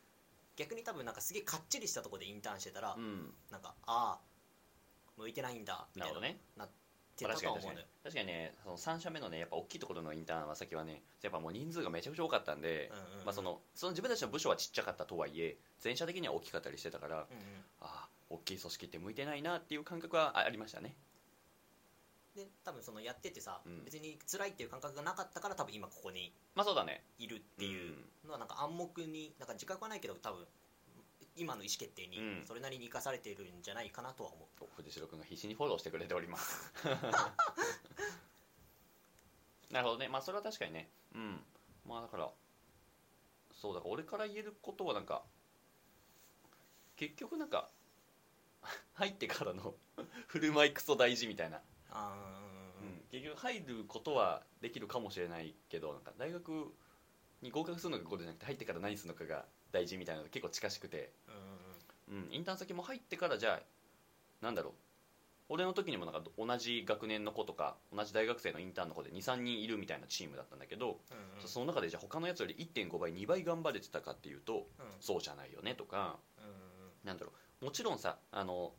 [0.57, 3.35] 逆に多分なんかすげえかっちりしたところでインターンしてたら、うん。
[3.50, 4.20] なんかああ
[5.18, 6.20] 向いてないんだみたいな
[6.57, 6.86] なって
[7.22, 13.24] まあ確かに確かに、確かにねその3社目のねやっぱ大きいところのインターンは先はねやっぱもう人数がめちゃくちゃ多かったんで、うんうんうん。
[13.26, 17.26] まあ、そのその自分たちの部署はちっちゃかったとはいえ全社的には大きかったりしてたから、うんうん。
[17.81, 20.94] ああ大きい組織って向いてないなっていう感覚はありましたね。
[22.35, 23.85] で多分そのやっててさ、うん。
[23.85, 27.02] 別に辛いっていう感覚がなかったから多分今ここにまあそうだね。
[27.18, 27.94] いるっていう
[28.26, 30.44] のはなんか暗黙になんか自覚はないけど多分
[31.37, 32.46] 今の意思決定にうん。
[32.46, 36.72] それなりに生かされているんじゃないかなとは思う、お藤代君が必死にフォローしてくれております。
[39.70, 40.09] なるほどね。
[40.09, 40.88] まあそれは確かにね。
[41.14, 41.44] うん。
[41.87, 42.31] まあだから
[43.53, 45.22] そうだから俺から言えることはなんか
[46.96, 47.68] 結局なんか
[48.94, 49.75] 入ってからの
[50.29, 52.40] 振る舞いクソ大事みたいな、あ
[52.81, 56.75] うん、結局入ることはできるかもしれないけどなんか大学
[57.42, 61.12] に合格するのがゴールじゃなくて入ってから何するのかが大事みたいなのが結構近しくて。
[62.09, 63.62] うん、インターン先も入ってからじゃあ
[64.44, 64.72] なんだろう。
[65.49, 71.49] 俺の時にもなんか同じ学年の子とか同じ大学生のインターンの子で23人いるみたいなチームだったんだけど、うんうん。
[71.49, 74.87] その中でじゃあ他のやつより1.5倍2倍頑張れてたかっていうとうん。
[75.01, 76.53] そうじゃないよねとかうんうん。
[77.05, 77.64] なんだろう。
[77.64, 78.72] もちろんさあの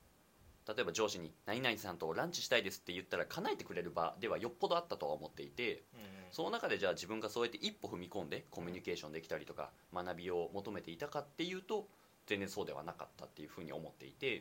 [0.67, 6.07] 例えば上司に「何々さんとランチしたいです」って言ったら叶えてくれる場ではよっぽどあったとは思っていてうんうん。
[6.31, 11.87] その中でじゃあ自分がそうやって一歩踏み込んでコミュニケーションできたりとか学びを求めていたかっていうと
[12.25, 14.39] 全然そうではなかったっていうふうに思っていて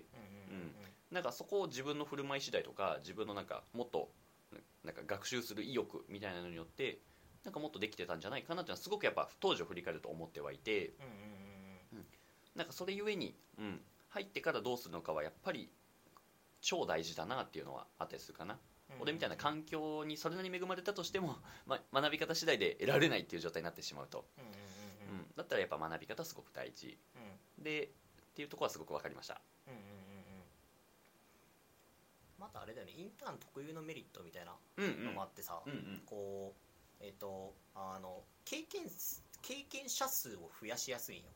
[0.50, 0.74] うんうんうん
[1.12, 4.10] なんかそこを自分の振る舞い次第とか自分のなんかもっと
[4.82, 6.98] なんか学習する意欲みたいなのによって
[7.44, 10.94] なんかもっとできてたんじゃないかなっていうのはすごくやっぱ当時を振り返ると思ってはいて
[11.92, 12.06] うん。
[12.56, 15.70] なんかそれゆえに、うん、入ってからどうするのかはやっぱり
[16.60, 18.54] 超大事だなっていうのはあったりするかな。
[18.54, 18.58] うん
[19.00, 24.56] 俺みたいな環境にそれなりに恵まれたとしても、 ま、学び方次第で得られないっていう状態になってしまうと、うんうん
[25.36, 26.98] だったらやっぱ学び方すごく大事。
[27.58, 27.64] うん。
[27.64, 27.88] でっ
[28.34, 29.40] ていうところはすごく分かりました。
[29.66, 29.94] うんうんうんうん。
[32.38, 32.92] またあれだよね。
[32.92, 36.02] インターン特有のメリットみたいなのもあってさ、うんうん。
[36.06, 36.54] こ
[37.00, 38.84] うえっ、とあの経験
[39.42, 41.30] 経験者数を増やしやすいんよ。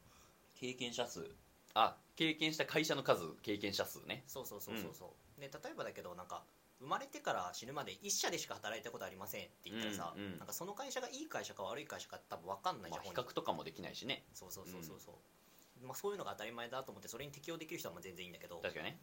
[0.55, 1.35] 経験者数
[1.75, 4.25] あ経験した会社の数経験者数ね。
[4.27, 6.43] そうそうそうそうそう、で例えばだけどなんか
[6.81, 10.39] 生まれてから死ぬまで一社でしか働いたことありませんって言ったらさ、うんうん。
[10.39, 14.25] なんかその会社がいい会社か悪い会社か多分分かんないじゃん、まあ比較とかもできないしね。
[14.35, 15.13] そうそうそうそうそ
[15.83, 18.59] う、まあ、そういうのが当たり前だと思ってそれに適応できる人はまあ全然いいんだけど。
[18.61, 19.01] 確かにね。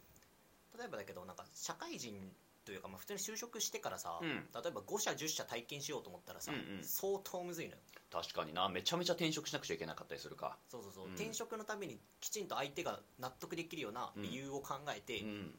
[0.76, 2.32] 例えばだけどなんか社会人
[2.68, 4.28] というかまあ普通に就職してからさ、うん。
[4.28, 4.34] 例
[4.68, 6.84] えば5社10社体験しようと思ったらさ、うんうん。
[6.84, 7.78] 相当むずいのよ。
[8.12, 8.68] 確かにな。
[8.68, 10.58] めちゃめちゃ転職しなくちゃいけなかったりするか。
[10.68, 11.14] そうそうそう、うん。
[11.14, 15.54] 転職のためにきちんと相手が納得できるような理由を考えて、うん。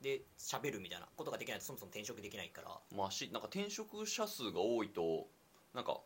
[0.00, 1.06] で喋るみたいな。
[1.16, 2.76] ことができないとそもそも転職できないから。
[2.96, 5.28] まあしなんか転職者数が多いと
[5.74, 6.00] なんか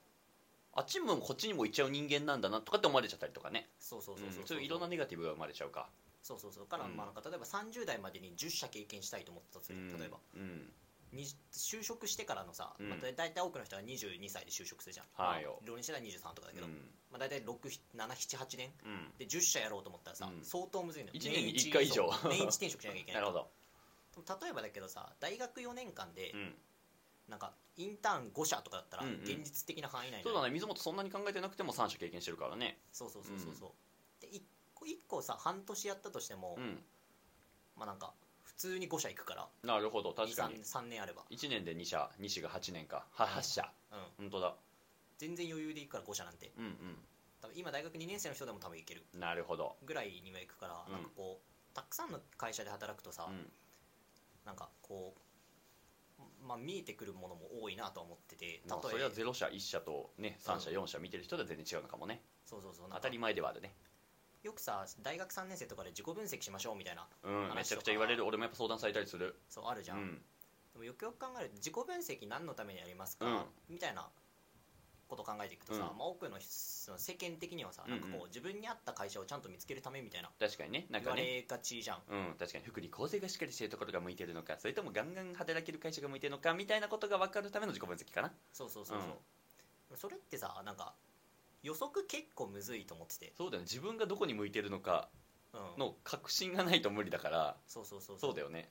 [0.74, 3.70] あっちもこっちにも行っちゃう人間なんだなとかって思われちゃったりとかね。
[3.80, 4.44] そうそうそうそうう。
[4.44, 4.46] ん。
[4.46, 5.88] そういういろんなネガティブが生まれちゃうか
[6.26, 6.66] そうそうそう。
[6.66, 6.96] から、うん。
[6.96, 10.18] まあなんか例えば30代までに10社経験したいと思ったとする、例えば。
[10.34, 10.72] うん。
[11.12, 12.88] に就職してからのさ、うん。
[12.88, 15.62] まあ、大体多くの人は22歳で就職するじゃん、はいよ。
[15.62, 16.72] まあ、浪人してたら23とかだけど、うん。
[17.12, 19.12] まあ、大体678年うん。
[19.18, 20.44] で10社やろうと思ったらさ、うん。
[20.44, 21.14] 相当むずいのよ。
[21.14, 22.10] 一年に一回以上。
[22.28, 23.46] 年一転職しなきゃいけな ないるほ
[24.18, 24.34] ど。
[24.42, 26.54] 例えばだけどさ大学4年間でうん。
[27.28, 29.20] なんかインターン5社とかだったらうんうん。
[29.22, 30.50] 現実的な範囲内そうだね。
[30.50, 32.80] 水本そんなに考えてなくても3社経験してるからね。
[32.90, 34.20] そうそうそうそうそう。
[34.20, 34.42] で1
[34.86, 36.82] 個一個さ半年やったとしても、うん。
[37.76, 39.48] まあなんか普通に5社行くから。
[39.62, 40.56] なるほど確かに。
[40.56, 41.22] 3, 年あれば。
[41.30, 43.06] 1年で2社2社が8年か。
[43.12, 43.70] は8社。
[43.92, 43.98] うん。
[44.18, 44.54] 本当だ。
[45.18, 46.52] 全然余裕で行くから5社なんて。
[46.56, 46.76] うん
[47.42, 49.04] 多分今大学2年生の人でも多分行ける。
[49.14, 49.76] うんなるほど。
[49.84, 50.92] ぐらいには行くから、うん。
[50.92, 53.50] なんかこうたくさんの会社で働くとさ、うん。
[54.44, 55.14] なんかこ
[56.18, 62.22] う、まあ、見えてくるものも多いなとは思っててまあそれは0社1社とね3社4社見てる人では全然違うのかもね。
[62.44, 62.88] そうそうそう。
[62.88, 63.74] なんか当たり前ではあるね
[64.46, 68.24] よくさ大学3年生とかで自己分析しましょうみたいなうんめちゃくちゃ言われる。
[68.24, 69.34] 俺もやっぱ相談されたりする。
[69.48, 70.14] そうあるじゃん、うん。
[70.72, 73.42] でもよくよく考えると自己分析何のためにやりますか、うん。
[73.68, 74.08] みたいな
[75.08, 75.98] ことを考えていくとさ、うん。
[75.98, 78.00] まあ、多くのその世間的にはさ、うんうん。
[78.00, 81.16] なんかこう自分に合った会社をちゃんと見つけるためみたいな確かにねなんかね。
[81.16, 82.64] 言われがちじゃん、うん確かに。
[82.64, 88.32] 福利厚生がしっかりしてるところが向いてるのかそれともガンガン働ける会社が向いてるのかみたいなことが分かるための自己分析かな。
[88.52, 90.94] そうそうそうそう、それってさなんか
[91.62, 93.68] 予測結構むずいと思ってて、そうだよね。
[93.70, 95.08] 自分がどこに向いてるのか
[95.52, 97.56] うん、の確信がないと無理だから。
[97.66, 98.34] そうそうそうそう。
[98.34, 98.70] だよね。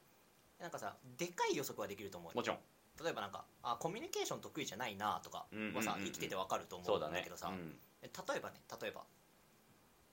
[0.60, 2.36] なんかさでかい予測はできると思うよ。
[2.36, 2.60] もちろん。
[3.04, 7.76] 例えばなんかあコミュニケーション得意じゃないなとかはさ、生きててわかると思そうんだけどさ、うん。
[8.02, 9.04] え例えばね例えば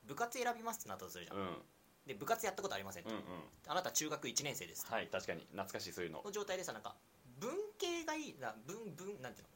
[0.07, 1.63] 部活選びますってなったとするじゃん、うん。
[2.07, 3.23] で部活やったことありませんと、うんうん。
[3.69, 5.43] あなた中学1年生です、はい確かに。
[5.53, 6.23] 懐かしいそういうの。
[6.25, 6.97] の状態でさなんか
[7.39, 9.51] 文系がいいな文文なんていうの？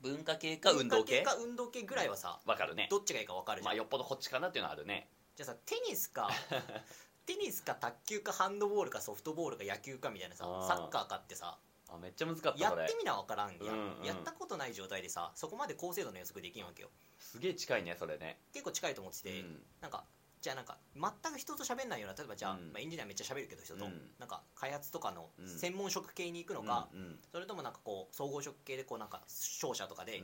[0.00, 1.16] 文化系か運動系？
[1.16, 2.88] 文化か運動系ぐらいはさ分かるね。
[2.90, 5.08] どっちがいいか分かるじゃん、まあよっぽどこっちかなっていうのはあるね。
[5.36, 6.30] じゃあさテニスか
[7.26, 10.66] テニスか卓球かハンドボールかソフトボールか野球かみたいなさあー。
[10.66, 11.58] サッカーかってさ
[11.90, 12.84] あめっちゃ難かったやこれ。
[12.84, 14.04] ってみな分からんやん、うんうん。
[14.04, 16.90] やったことない状態でさそこまで高精度の予測できんわけよ。
[17.18, 18.40] すげえ近いねそれね。
[18.52, 19.66] 結構近いと思ってて、うん。
[19.80, 20.04] なんか
[20.48, 22.72] じゃあなんか全く人と喋んないような例えばじゃあ、うん。
[22.72, 24.00] まあ、エンジニアめっちゃ喋るけど人と、うん。
[24.18, 25.46] なんか開発とかのうん。
[25.46, 27.18] 専門職系に行くのか、うんうん。
[27.30, 30.22] それともなんかこう総合職系でこうなんか商社とかで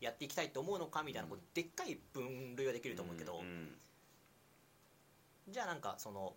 [0.00, 3.42] やっていきたいと思うのかみたいなこうでっかい分類はできると思うけど、
[5.46, 6.32] じゃあなんかその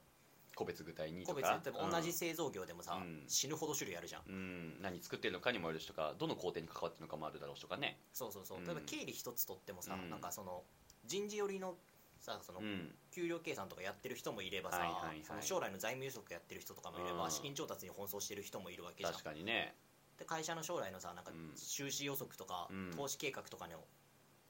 [0.54, 3.24] 個別具体にと個か別に例えば同じ製造業でもさ、うん。
[3.30, 4.24] 死ぬほど種類あるじゃん。
[4.28, 8.02] うん、うん何作ってるのかにもよるしとかどの工程に関わってるのかもあるだろうしとかね。
[8.12, 8.58] そうそうそう。
[8.58, 8.66] うん。
[8.66, 10.10] 例えば経理一つとってもさ、うん。
[10.10, 10.64] なんかその
[11.06, 11.76] 人事寄りの
[12.20, 12.96] さそのうん。
[13.12, 15.22] 給料計算とかやってる人もいればさ、はいはいはい。
[15.24, 17.32] その将来の財務予測やってる人とかもいれば、うん。
[17.32, 19.76] 資金調達に奔走してる人もいるわけじゃん確かにね
[20.18, 21.52] で会社の将来のさなんかうん。
[21.56, 22.92] 収支予測とか、うん。
[22.96, 23.74] 投資計画とかに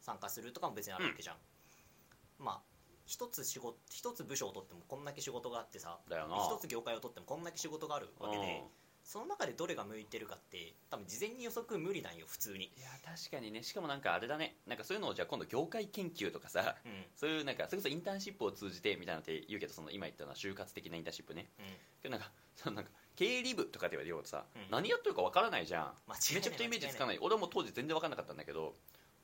[0.02, 1.36] 参加するとかも別にあるわけじゃん、
[2.40, 2.62] まあ
[3.06, 8.64] 一つ仕事一つ部署を取ってもこんだけ仕事があってさ一つ業界を取ってもこんだけ仕事があるわけで
[9.10, 12.66] その中でどれが向いてるかって多分事前に予測無理なんよ普通に。
[12.66, 13.64] いや確かにね。
[13.64, 14.58] しかもなんかあれだね。
[14.68, 16.92] なんかそういうのをじゃあ今度業界研究とかさうん。
[17.16, 21.48] そういうなんかそれこそインターンシップを通じてみたいなのって言うけどその今言ったのは就活的なインターンシップね。
[21.58, 21.66] うん。
[22.04, 24.62] けどなんかそのなんか経理部とかって言うさ、うん。
[24.70, 25.94] 何やってるかわからないじゃん。
[26.08, 27.08] めちゃくちゃイメージつかい。
[27.08, 27.18] ない。
[27.20, 28.76] 俺はもう当時全然分かんなかったんだけど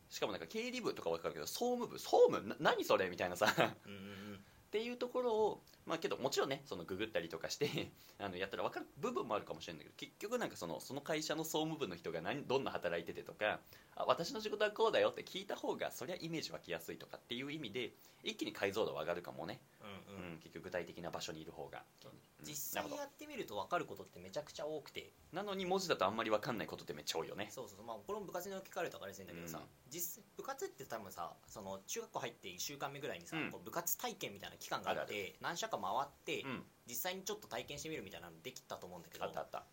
[0.10, 2.00] しかもなんか経理部とか分かるけど総務部？
[2.00, 2.42] 総務？
[2.48, 3.08] な何それ？
[3.08, 3.46] みたいなさ。
[3.46, 4.40] っうんうん
[4.76, 13.62] っていうところをまあけどもちろんねそのググったりとかして あのやったら分かる部分もあるかもしれないけど結局なんかそのその会社の総務部の人が何どんな働いててとか
[13.96, 20.32] あ私の仕事はこうだよって聞いた方がそりゃイメージ湧きやすいとかっていう意味で一気に解像度は上がるかもね、うんうん。
[20.34, 22.08] うん、結局具体的な場所にいる方が、う。
[22.08, 22.12] ん。
[22.46, 25.12] 実際やってみると分かることってめちゃくちゃ多くて。
[25.32, 27.48] なのに文字だとあんまり分かんないことってめっちゃ多いよね。
[27.50, 27.86] そうそうそう。
[27.86, 29.28] まあこれも部活に置き換えると分かりやすいん。
[29.28, 33.52] だけどさ、うん実部活って多分さその中学校入って1週間目ぐらいにさ、うん。
[33.52, 36.64] こう部活体験みたいな期間があって何社か回って、うん。
[36.88, 39.66] 実際にちょっと体験してみるみたいなのできたと思うんだけどあったあった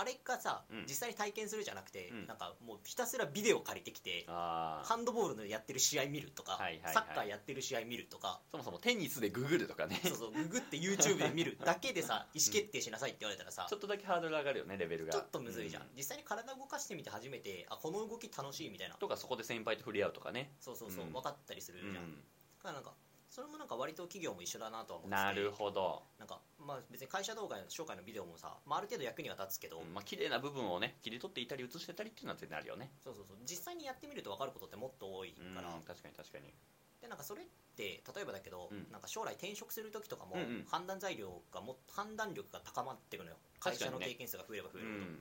[0.00, 0.84] あれがさ、うん。
[0.86, 2.26] 実際に体験するじゃなくて、うん。
[2.26, 6.94] なんかもうひたすらビデオ借りてきてあハンドボールのやってる試合見るとか、はいはいはい。
[6.94, 8.40] サッカーやってる試合見るとか。
[8.50, 10.00] そもそもテニスでググるとかね。
[10.02, 15.12] そうそうググって YouTube で見るだけでさ意思決定しなさいって言われたらさ、ちょっとだけハードル上がるよねレベルが。
[15.12, 18.94] ちょっとむずいじゃん、う実際に体動かしてみて初めてあこの動き楽しいみたいな。
[18.94, 20.52] とかそこで先輩と触れ合うとかね。
[20.60, 21.12] そうそうそう、うん。
[21.12, 22.14] 分かったりするじゃん、だうん。
[22.62, 22.94] からなんか
[23.30, 25.22] それもなんか割と企業も一緒だなとは思ってて。
[25.22, 32.90] なるほど、なんかまあ別に会社動画の紹介のビデオもさ、まあ、ある程度役には立つけど、うんまあ綺麗な部分をね切り取っていたり映してたりっていうのは全然あるよね。
[32.98, 33.36] そうそうそう。
[33.46, 36.52] 実際にやってみると分かることってもっと多いうんから、確かに確かに。
[37.00, 38.90] でなんかそれって例えばだけど、うん。
[38.90, 43.36] なんか将来転職する時とかも、うんうん判断材料がも判断力が高まっていくのよ。
[43.60, 44.06] 会社確かにね。
[44.06, 45.18] の経験数が増えれば増えうるほど、ん。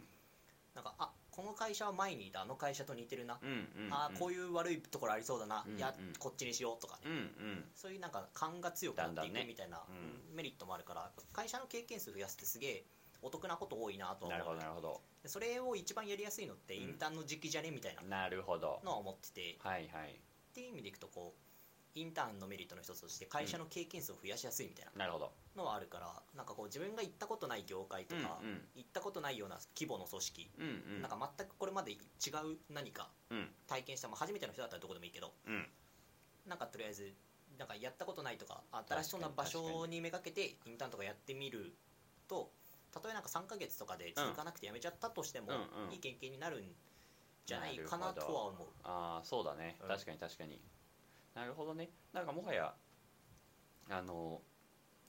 [0.74, 3.54] なんかあこの会社は前にいたあの会社と似てるな、うんう
[3.88, 6.14] んあこういいう悪いところありそうだな、うんいやうん。
[6.20, 7.64] こっちにしようとかね、うんうん。
[7.76, 12.84] そういうなんか勘が強くなっていくみたいなうメリットもあるから、会社の経験数増やすってすげえ
[13.22, 15.02] お得なこと多いなとはなるほ思うどなるほど。
[15.24, 17.72] でそれを一番やりやすいのってうんインターンの時期じゃね？
[17.72, 18.04] みたいな。
[18.04, 18.82] なるほど。
[18.84, 20.12] のは思ってて、はいはい。
[20.12, 21.42] っていう意味でいくとこう
[22.00, 25.08] インターンのメリットの一つとして会社の経験数を増やしやすいみたいな
[25.56, 28.62] のはあるからなんかこう自分が行ったことない業界とか、うんうん。
[28.76, 31.02] 行ったことないような規模の組織、うんうん。
[31.02, 32.00] なんか全くこれまで違う
[32.70, 33.50] 何かうん。
[33.68, 35.68] 体験した、まあ、初めての人だったらどこでもいいけどうん。
[36.48, 37.14] なんかとりあえず
[37.58, 41.74] なんかやったことないとか新しそうな場所にめがけてインターンとかやってみる
[42.30, 42.52] と
[42.92, 45.92] たとえなんか3ヶ月とかで続かなくてやめちゃったとしても、うんうん。
[45.92, 46.64] いい経験になるん
[47.46, 48.68] じゃないかなとは思う。
[48.84, 49.76] ああそうだね。
[49.82, 49.88] うん。
[49.90, 50.60] 確かに確かに
[51.40, 51.90] なるほどね。
[52.12, 52.74] なんかもはや
[53.90, 54.42] あの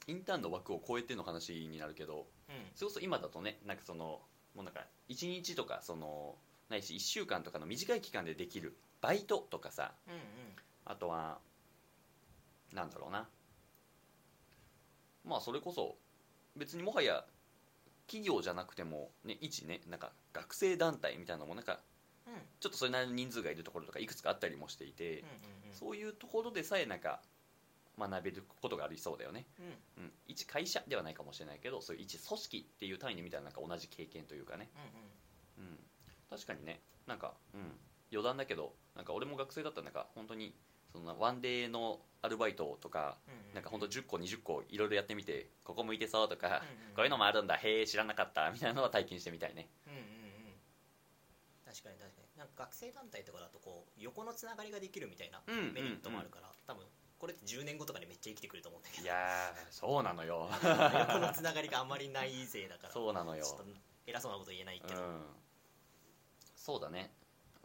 [0.07, 2.71] インターンの枠を超えての話になるけどうん。
[2.77, 4.21] それこそ今だとねなんかその
[4.55, 6.37] もうなんか1日とかその
[6.69, 10.21] ないし1週間とかの短い期間でできるバイトとかさうんうん。
[10.85, 11.39] あとは
[12.73, 13.29] なんだろうな。
[15.25, 15.97] まあそれこそ
[16.57, 17.25] 別にもはや
[18.07, 21.81] 企業じゃなくてもね一ねなんか学生団体みたいなのもなんか
[22.61, 25.25] ちょっとそれなりの人数がいるところとかいくつかあったりもしていて、
[25.73, 27.21] そういうところでさえなんか
[27.99, 29.47] 学べることがありそうだよね、
[29.97, 30.05] うん。
[30.05, 34.71] うん、一会社ではないかもしれないけどそういう一組織っていう単位で見たらなんか同じ経験というかね、
[35.59, 35.79] うんうん、
[36.31, 36.81] 確かにね。
[37.07, 37.61] なんか、うん、
[38.13, 40.55] 余談だけどなんか俺も学生だったらなんか本当に
[40.93, 43.55] そのワンデーのアルバイトとかうんうん。
[43.55, 47.57] なんか本当10個20個いろいろやってみてここ向いてそうとか、うんうんこういうのもあるんだ。
[47.57, 48.51] へえ知らなかった。
[48.51, 49.69] みたいなのは体験してみたいね。
[49.87, 50.05] うんうんうん。
[51.65, 56.87] 確かに確かになんか学生団体とかだとこう横のつながりができるみたいなメリットもあるから、多分
[57.19, 59.05] これって10年後とかでめっちゃ生きてくると思うんだけど。
[59.05, 60.49] いやーそうなのよ。
[60.65, 63.45] 横のつながりがあんまりない勢だからそうなのよ。
[63.45, 63.65] ちょっと
[64.07, 65.21] 偉そうなこと言えないけど、うん、
[66.57, 67.13] そうだね。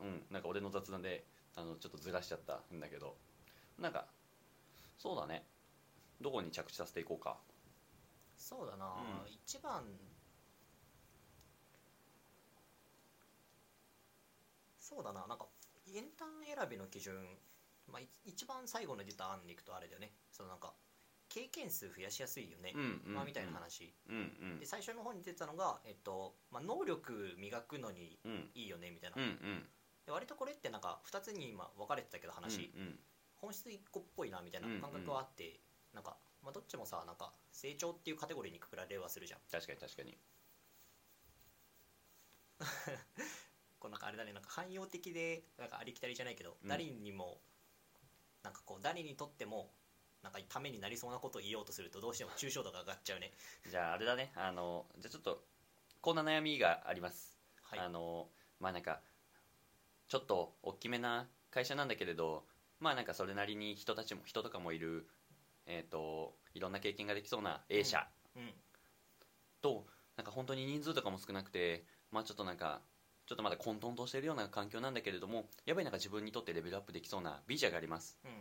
[0.02, 0.26] うん。
[0.30, 1.24] なんか俺の雑談で
[1.56, 3.16] あのちょっとずらしちゃったんだけど。
[3.80, 4.08] なんか
[4.98, 5.46] そうだね。
[6.20, 7.38] どこに着地させていこうか。
[8.36, 8.90] そうだな、う
[9.26, 9.32] ん。
[9.46, 9.86] 一番
[14.86, 15.26] そうだな。
[15.26, 15.48] なんか
[15.88, 17.18] インターン選びの基準、
[17.92, 20.14] まあ、い一番最後の出た案でいくとあれだよね。
[20.32, 20.74] そのなんか
[21.28, 23.16] 経験数増やしやすいよね、うんうんうん。
[23.16, 24.60] まあ、みたいな話、うんうん。
[24.60, 28.52] で最初の方に出てたのが、えっとまあ、能力磨くのにうん。
[28.54, 29.66] いいよねみたいな、うんうん。
[30.06, 33.00] で割とこれってなんか2つに今分かれてたけど話、うんうん。
[33.42, 35.60] 本質1個っぽいなみたいな感覚はあって、
[35.94, 39.40] なんか、まあ、どっちもさなんか成長っていうカテゴリーにくくられはするじゃん。
[39.52, 40.18] 確かに確かに
[44.06, 46.70] かあれだねなんか汎用的でなんかありきたりじゃないけど、うん。
[46.70, 47.38] 誰にも
[48.44, 49.72] なんかこう誰にとっても
[50.24, 53.32] なんかためになりそうなことを言おうとするとどうしても抽象度が上がっちゃうね。
[53.70, 54.32] じゃああれだね。
[54.36, 55.44] あのじゃあちょっと
[56.02, 57.38] こんな悩みがあります。
[57.64, 57.80] はい。
[57.80, 58.28] あの
[58.60, 59.02] まあなんか
[60.08, 62.44] ちょっと大きめな会社なんだけれど
[62.80, 65.08] まあなんかそれなりに人たちも人とかもいる
[65.68, 68.54] えっ、といろんな経験ができそうな A 社うん。
[69.62, 72.82] となんか本当に人数とかも少なくてまあちょっとなんか
[73.26, 78.18] ちょっとまだ混沌としているような環境なんだけれどもやっぱりなんか自分にとってレベルアップできそうな B 社があります。
[78.24, 78.32] うん。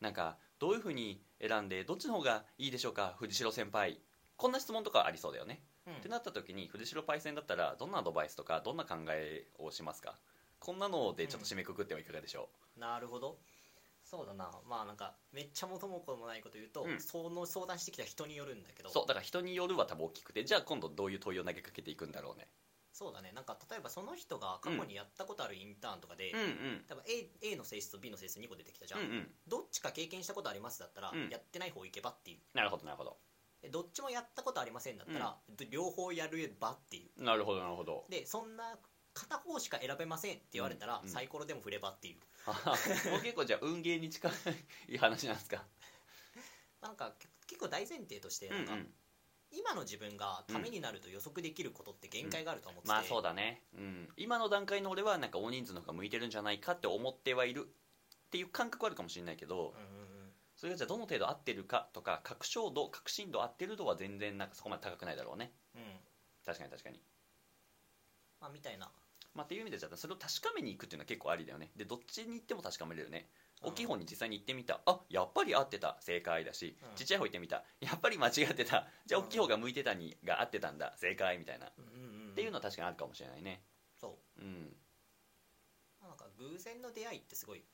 [0.00, 3.14] なんかどういうふうに選んでどっちの方がいいでしょうか？
[3.18, 4.00] 藤代先輩。
[4.36, 5.62] こんな質問とかありそうだよね。
[5.86, 5.94] うん。
[5.94, 10.18] ってなった時に藤代パイセンだったらどんなアドバイスとかどんな考えをしますか？
[10.58, 12.48] こんなのでちょっと締めくくってはいかがでしょ
[12.78, 13.38] なるほど。
[14.04, 14.50] そうだな。
[14.68, 17.00] まあなんかめっちゃ元も子もないこと言うと、うん。
[17.00, 18.90] その相談してきた人によるんだけど。
[18.90, 22.48] そうだから人によるは多分大きくてじゃあ今度どういう問いを投げかけていくんだろうね
[22.92, 23.32] そうだね。
[23.32, 26.40] なんか例えばその人が過去にやったことあるインターンとかで、うん。
[26.40, 29.34] うん多分 A, A の性質と B の性質2個出てきたじゃん、うんうん。
[29.48, 31.28] どっちか経験したことありますだったら、うん。
[31.30, 32.40] やってない方行けばっていう。
[32.54, 33.16] なるほどなるほど。
[33.62, 35.36] でどっちもやったことありませんだったら、
[35.70, 37.22] 両方やればっていう。
[37.22, 38.04] なるほどなるほど。
[38.08, 38.76] でそんな
[39.14, 41.08] 片方しか選べませんって言われたら、うんうん。
[41.10, 42.16] サイコロでも振ればっていう。
[42.46, 42.52] あ
[43.10, 44.28] もう結構じゃあ運ゲーに近
[44.88, 45.64] い話なんですか？
[46.82, 48.94] なんかけ結構大前提としてうんうなんか、ん
[49.52, 57.66] 今の自分がためになると予測できることって限界があると思ってて、まあそうだね、うん、今の段階の俺はなんか大人数の方が向いてるんじゃないかって思ってはいる。
[57.66, 59.72] っていう感覚はあるかもしれないけど、うんうんうん。
[60.56, 65.52] それがじゃあどの程度合ってるかとか確証度確信度合ってる度は全然なんかそこまで高くないだろうね。
[65.74, 65.82] うん。
[66.46, 67.02] 確かに確かに。
[68.40, 68.90] まあみたいな。
[69.34, 71.70] まあっていう意味でじゃあそれを確かめに行くっていうのは結構ありだよね。
[71.76, 73.28] でどっちに行っても確かめれるね。
[73.28, 74.80] うん大きい方に実際に行ってみた。
[74.86, 75.96] あやっぱり合ってた。
[76.00, 76.96] 正解だし、うん。
[76.96, 77.64] ちっちゃい方行ってみた。
[77.80, 78.86] やっぱり間違ってた。
[79.06, 80.94] じゃあ大きい方が向いてたにが合ってたんだ。
[80.96, 82.30] 正解みたいな、うんうんうん。
[82.32, 83.62] っていうのは確かにあるかもしれないね。
[84.00, 84.40] そう。
[84.40, 84.76] うん。
[86.02, 87.64] なんか偶然の出会いってすごい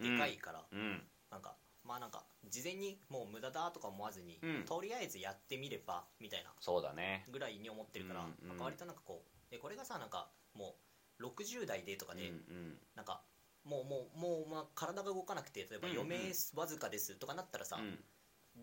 [0.00, 1.02] でかいから、うん。
[1.30, 4.64] なんかまあなんか事前にもう無駄だとか思わずに、うん。
[4.64, 6.50] とりあえずやってみればみたいな。
[6.60, 7.24] そうだね。
[7.30, 8.48] ぐらいに思ってるから、うんうん。
[8.48, 10.74] なんか割となんかこうでこれがさなんかも
[11.20, 12.78] う60代でとかで、うんうん。
[12.94, 13.22] なんか
[13.64, 16.16] もうもうもう、まあ、体が動かなくて例えば余命
[16.54, 17.98] わずかですとかなったらさ、うん。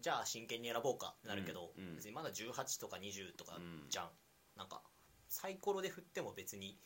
[0.02, 4.10] じゃあ真剣に選ぼうかなるけど、別にまだ18とか20とかうんじゃん、
[4.58, 4.82] なんか
[5.30, 6.78] サイコロで振っても別に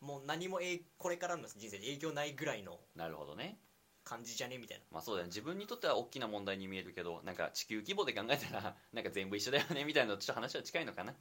[0.00, 3.58] もう何もえいこれからの人生で影響ないぐらいの なるほどね。
[4.04, 4.84] 感じじゃねみたいな。
[4.92, 5.26] まあそうだね。
[5.26, 11.16] 自分にとっては大きな問題に見えるけどなんか地球規模で考えたら なんか全部一緒だよねみたいなちょっと話は近いのかな。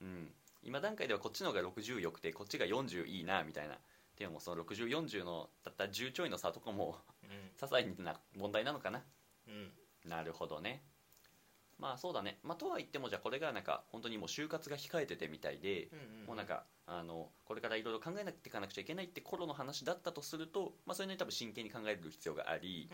[0.00, 0.34] うん。
[0.62, 3.78] 今段階ではこっちの方が60よくてこっちが40いいなみたいな
[4.18, 6.96] でもその6040のたった10ちょいの差とかも
[7.58, 9.02] 些細な問題なのかな。
[9.48, 9.54] うん。
[9.54, 9.70] うん
[10.04, 10.82] なるほどね。
[11.78, 12.38] まあそうだね。
[12.42, 15.88] まあとは言ってもじゃあこれがなんか本当にもう就活が控えててみたいで、
[16.26, 22.90] もうなんかあのこれからいろいろ考えなきゃいかなくちゃいけないって頃の話だったとすると、まあ、それに多分真剣に考える必要があり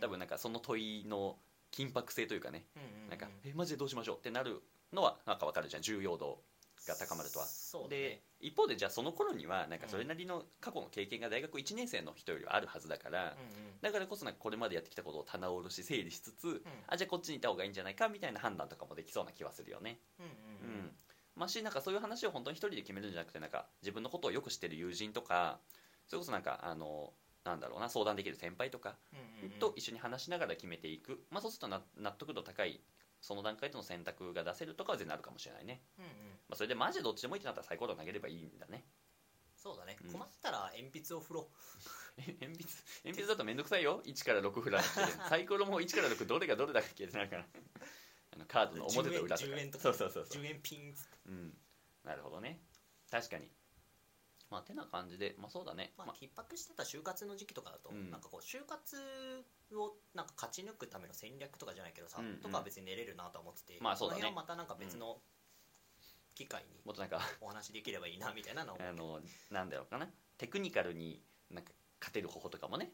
[0.00, 1.36] 多分なんかその問いの
[1.72, 2.66] 緊迫性というかね。
[3.08, 5.82] なんかえマジでどうしましょうってなるのはなんか分かるじゃん。
[5.82, 6.40] 重要度
[6.86, 7.46] が高まるとは。
[7.46, 13.34] そうだでね一方でじゃあその頃にはなんかそれなりの過去の経験が大学1年生の人よりはあるはずだから、うんうん。
[13.80, 16.62] だからこそなんかこれまでやってきたことを棚卸し整理しつつ、ん。
[16.86, 19.98] あじゃあこっちに行った方がいいんじゃないかみたいな判断とかもできそうな気はするよね。
[20.18, 20.80] うんううん。
[20.86, 20.96] ん。
[21.34, 25.58] まあしなんかそういう話を本当に一人で決めるんじゃなくてなんか自分のことをよく知ってる友人とか
[26.06, 27.12] それこそなんかあの
[27.44, 29.58] なんだろうな相談できる先輩とかうんうんうん。
[29.58, 32.80] と一緒に話しながら決めていく、まあ、そうするとな納得度高い
[33.20, 36.10] その段階での選択が出せるとかは全然あるかもしれないね、うんうん
[36.48, 38.84] まあ、それでマジでどっちでもいいってなったらサイコロ投げればいいんだね。
[39.58, 39.96] そうだね。
[40.04, 40.12] うん。
[40.12, 41.48] 困ったら鉛筆を振ろ
[42.16, 42.68] え 鉛筆
[43.04, 44.02] 鉛筆だとめんどくさいよ。
[44.04, 45.00] 1から6振らなくて。
[45.28, 47.46] サイコロも1から6どれがどれだっけってなるから。
[48.32, 49.50] あのカードの表と裏とか。
[49.50, 49.82] 10円とか。
[49.82, 50.42] そうそうそうそう。
[50.42, 51.18] 10円ピンっつって。
[51.26, 51.58] うん。
[52.04, 52.62] なるほどね。
[53.10, 53.50] 確かに。
[54.48, 55.34] まあてな感じで。
[55.38, 58.10] まあそうだね、まあま逼迫してた就活の時期とかだとうん。
[58.10, 62.40] なんかこう就活をなんか勝ち抜くための戦略とかじゃないけどさうんうん。
[62.40, 64.22] とかは別に練れるなと思っててまあそうだね。
[64.22, 65.20] この辺はまたなんか別の
[66.38, 68.78] 機会にもっとなんかお話できればいいなみたいなのを。
[68.78, 69.20] あの
[69.50, 70.08] なんだろうかな。
[70.38, 71.20] テクニカルに
[71.50, 72.92] なんか勝てる方法とかもね。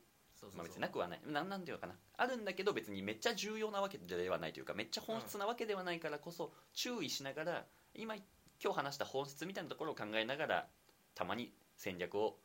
[0.57, 1.21] まあ、別になくはない。
[1.27, 1.95] なんなんていうのかな。
[2.17, 8.15] あるんだけど別にめっちゃ重要なわけではないというかめっちゃ本質なわけではないからこそ注意しながら今
[8.63, 10.69] 今日話した本質みたいなところを考えながら
[11.15, 12.39] たまに戦略を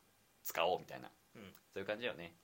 [0.43, 1.41] 使おうみたいな、うん。
[1.73, 2.35] そういう感じだよね。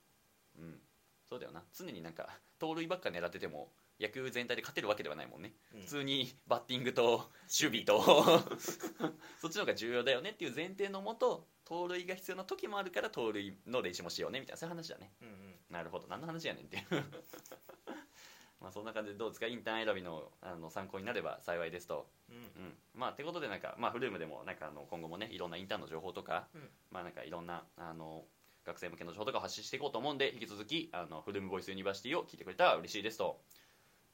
[0.57, 0.79] うん。
[1.27, 1.63] そうだよな。
[1.73, 5.81] 常になんか盗塁ばっか狙ってても野球全体で勝てるわけではないもんね、うん。
[5.81, 8.01] 普通にバッティングと守備と。
[9.39, 14.57] そっちの方が重要だよねっていう前提のもと盗塁が必要な時もあるから盗塁の練習もしようねみたいな。
[14.57, 15.13] そういう話だね。
[15.21, 15.55] うんうん。
[15.69, 16.07] なるほど。
[16.07, 16.85] 何の話やねんっていう。
[18.61, 19.47] まあそんな感じでどうですか？
[19.47, 22.35] インターン選びのあの参考になれば幸いですと、うん。
[22.35, 26.69] うん、まあってことでなんか、まあ、フルームでもなんかあの今後もねいろんなインターンの情報とか、うん。
[26.91, 28.25] まあなんかいろんなあの
[28.65, 33.39] 学生向けの情報とかを発信していこうと思うんで引き続きあのフルームボイスユニバーシティを聞いてくれたら嬉しいですと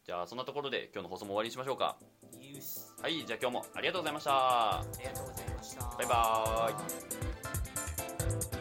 [0.03, 1.95] じゃあそんなところで今日の放送も終わりにしましょうか。
[3.01, 4.31] はいじゃあ今日もありがとうございました。
[4.79, 5.81] ありがとうございました。
[5.97, 8.61] バイバーイ